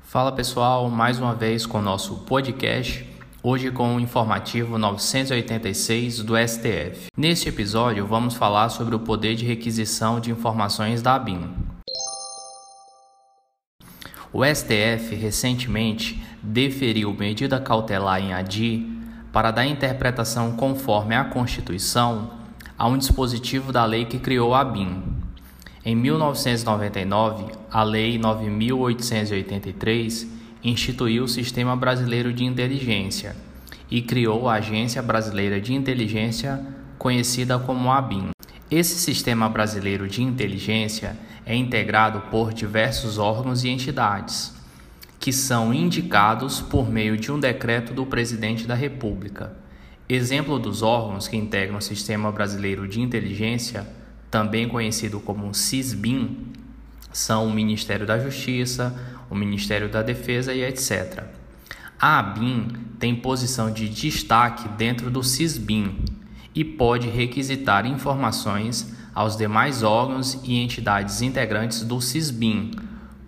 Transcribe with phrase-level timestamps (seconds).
[0.00, 3.06] Fala pessoal, mais uma vez com o nosso podcast,
[3.42, 7.08] hoje com o informativo 986 do STF.
[7.14, 11.50] Neste episódio, vamos falar sobre o poder de requisição de informações da ABIN.
[14.32, 18.98] O STF recentemente deferiu medida cautelar em ADI
[19.30, 22.30] para dar interpretação conforme a Constituição
[22.78, 25.15] a um dispositivo da lei que criou a ABIN.
[25.88, 30.26] Em 1999, a Lei 9883
[30.64, 33.36] instituiu o Sistema Brasileiro de Inteligência
[33.88, 36.60] e criou a Agência Brasileira de Inteligência,
[36.98, 38.30] conhecida como ABIN.
[38.68, 44.56] Esse sistema brasileiro de inteligência é integrado por diversos órgãos e entidades,
[45.20, 49.56] que são indicados por meio de um decreto do Presidente da República.
[50.08, 53.86] Exemplo dos órgãos que integram o Sistema Brasileiro de Inteligência,
[54.30, 56.52] também conhecido como CISBIN,
[57.12, 58.94] são o Ministério da Justiça,
[59.30, 61.24] o Ministério da Defesa e etc.
[61.98, 66.04] A ABIN tem posição de destaque dentro do CISBIN,
[66.56, 72.70] e pode requisitar informações aos demais órgãos e entidades integrantes do CISBIN,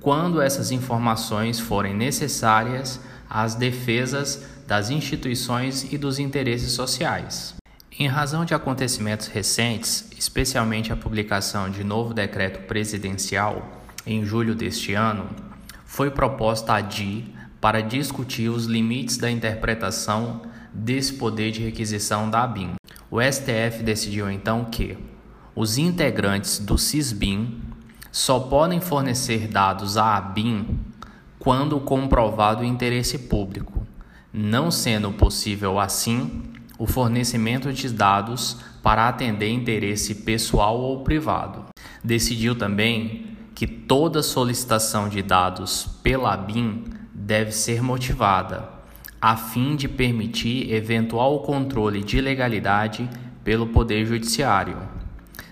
[0.00, 7.56] quando essas informações forem necessárias às defesas das instituições e dos interesses sociais.
[7.98, 14.92] Em razão de acontecimentos recentes, especialmente a publicação de novo decreto presidencial em julho deste
[14.92, 15.30] ano,
[15.86, 20.42] foi proposta a DI para discutir os limites da interpretação
[20.74, 22.74] desse poder de requisição da ABIN.
[23.10, 24.98] O STF decidiu então que
[25.54, 27.62] os integrantes do CISBIN
[28.12, 30.80] só podem fornecer dados à ABIN
[31.38, 33.86] quando comprovado o interesse público,
[34.30, 41.64] não sendo possível assim o fornecimento de dados para atender interesse pessoal ou privado.
[42.02, 48.76] Decidiu também que toda solicitação de dados pela ABIN deve ser motivada
[49.20, 53.08] a fim de permitir eventual controle de legalidade
[53.42, 54.76] pelo Poder Judiciário.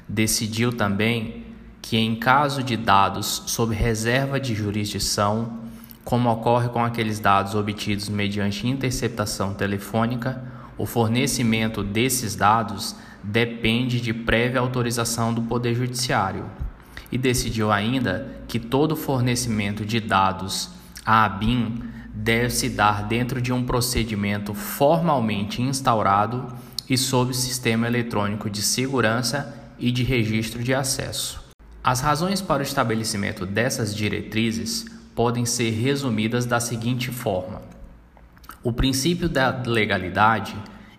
[0.09, 1.45] Decidiu também
[1.81, 5.61] que, em caso de dados sob reserva de jurisdição,
[6.05, 10.41] como ocorre com aqueles dados obtidos mediante interceptação telefônica,
[10.77, 16.45] o fornecimento desses dados depende de prévia autorização do Poder Judiciário.
[17.11, 20.71] E decidiu ainda que todo fornecimento de dados
[21.07, 26.47] à ABIN deve se dar dentro de um procedimento formalmente instaurado
[26.89, 31.43] e sob sistema eletrônico de segurança e de registro de acesso.
[31.83, 37.63] As razões para o estabelecimento dessas diretrizes podem ser resumidas da seguinte forma:
[38.65, 40.57] o princípio da legalidade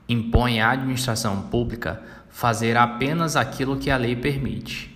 [0.07, 1.99] impõe à administração pública
[2.29, 4.95] fazer apenas aquilo que a lei permite.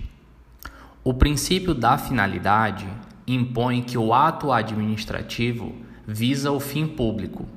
[1.03, 2.87] O princípio da finalidade
[3.25, 5.75] impõe que o ato administrativo
[6.05, 7.47] visa o fim público,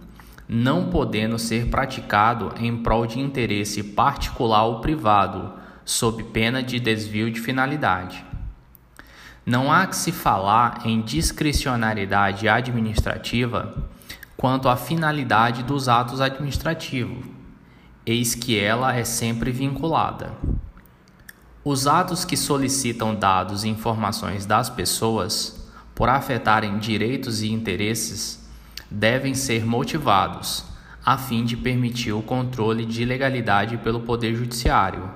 [0.49, 5.53] não podendo ser praticado em prol de interesse particular ou privado,
[5.85, 8.25] sob pena de desvio de finalidade.
[9.45, 13.92] Não há que se falar em discricionariedade administrativa
[14.37, 17.25] quanto à finalidade dos atos administrativos,
[18.05, 20.33] eis que ela é sempre vinculada.
[21.65, 28.43] Os atos que solicitam dados e informações das pessoas, por afetarem direitos e interesses,
[28.91, 30.65] devem ser motivados,
[31.05, 35.09] a fim de permitir o controle de legalidade pelo Poder Judiciário,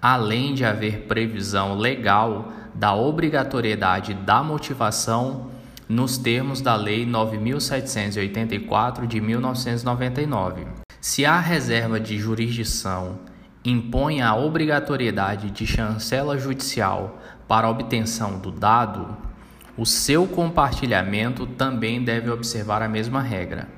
[0.00, 5.50] além de haver previsão legal da obrigatoriedade da motivação
[5.92, 10.66] nos termos da Lei 9784 de 1999.
[11.00, 13.18] Se a reserva de jurisdição
[13.62, 19.14] impõe a obrigatoriedade de chancela judicial para obtenção do dado,
[19.76, 23.68] o seu compartilhamento também deve observar a mesma regra.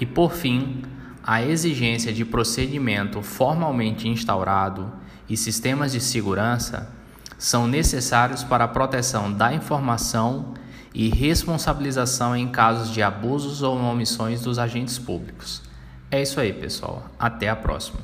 [0.00, 0.82] E por fim,
[1.22, 4.92] a exigência de procedimento formalmente instaurado
[5.28, 6.92] e sistemas de segurança
[7.38, 10.54] são necessários para a proteção da informação
[10.94, 15.62] e responsabilização em casos de abusos ou omissões dos agentes públicos.
[16.10, 17.06] É isso aí, pessoal.
[17.18, 18.00] Até a próxima.